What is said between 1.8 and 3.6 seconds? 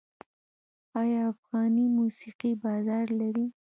موسیقي بازار لري؟